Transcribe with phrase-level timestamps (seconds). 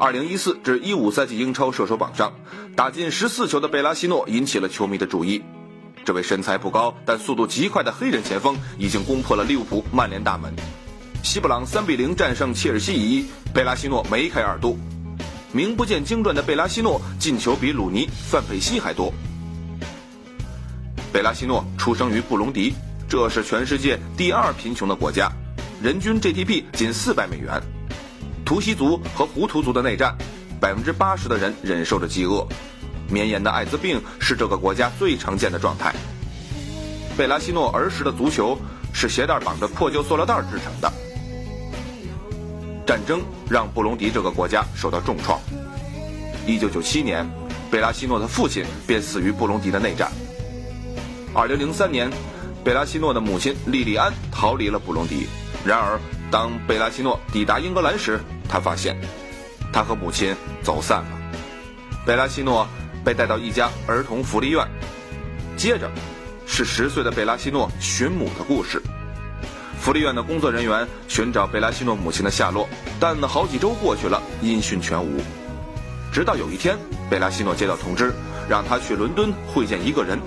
[0.00, 2.32] 2014至15赛季英超射手榜上，
[2.74, 5.42] 打进14球的贝拉西诺引起了球迷的注意。
[6.06, 10.54] 这位身材不高但速度极快的黑人前锋已经攻破了利物浦、曼联大门。
[11.22, 14.78] 西布朗3比0战胜切尔西一，贝拉西诺梅开二度。
[15.52, 19.12] 名不见经传的贝拉西诺进球比鲁尼、范佩西还多。
[21.12, 22.72] 贝拉西诺出生于布隆迪，
[23.06, 25.30] 这是全世界第二贫穷的国家，
[25.82, 27.62] 人均 GDP 仅四百美元。
[28.50, 30.12] 图西族和胡图族的内战，
[30.60, 32.44] 百分之八十的人忍受着饥饿，
[33.08, 35.94] 绵延的艾滋病是这个国家最常见的状态。
[37.16, 38.58] 贝拉西诺儿时的足球
[38.92, 40.92] 是鞋带绑着破旧塑料袋制成的。
[42.84, 45.38] 战争让布隆迪这个国家受到重创。
[46.44, 47.24] 一九九七年，
[47.70, 50.10] 贝拉西诺的父亲便死于布隆迪的内战。
[51.32, 52.10] 二零零三年，
[52.64, 55.28] 贝拉西诺的母亲莉莉安逃离了布隆迪。
[55.64, 56.00] 然而，
[56.32, 58.18] 当贝拉西诺抵达英格兰时，
[58.50, 58.96] 他发现
[59.72, 61.20] 他和母亲走散了。
[62.04, 62.66] 贝拉西诺
[63.04, 64.66] 被带到一家儿童福利院。
[65.56, 65.88] 接着，
[66.46, 68.82] 是十岁的贝拉西诺寻母的故事。
[69.78, 75.20] 福利院的工作人员寻找贝拉西诺母亲的下落，但好几周过去了，音讯全无。
[76.12, 76.76] 直到有一天，
[77.08, 78.12] 贝拉西诺接到通知，
[78.48, 80.18] 让他去伦敦会见一个人。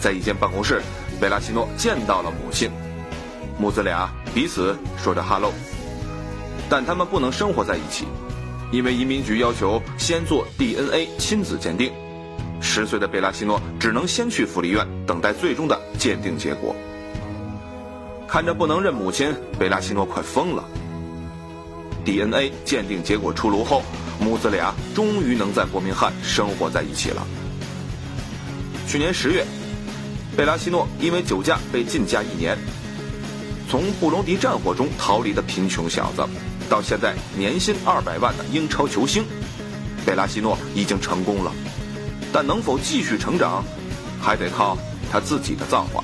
[0.00, 0.80] 在一间办公室，
[1.20, 2.70] 贝拉西诺见到了母亲，
[3.58, 5.52] 母子俩彼此说着 “hello”，
[6.70, 8.06] 但他们不能生活在一起，
[8.70, 11.92] 因为移民局要求先做 DNA 亲子鉴定。
[12.62, 16.76] 十岁的贝拉西诺只能先去福利院等待最终的鉴定结果。
[18.28, 20.64] 看着不能认母亲，贝拉西诺快疯了。
[22.04, 23.82] DNA 鉴定结果出炉后，
[24.20, 27.26] 母子俩终于能在伯明翰生活在一起了。
[28.86, 29.44] 去年十月，
[30.36, 32.56] 贝拉西诺因为酒驾被禁驾一年。
[33.70, 36.26] 从布隆迪战火中逃离的贫穷小子，
[36.68, 39.24] 到现在年薪二百万的英超球星，
[40.04, 41.52] 贝拉西诺已经成功了。
[42.32, 43.62] 但能否继续成长，
[44.20, 44.76] 还得靠
[45.08, 46.02] 他自己的造化。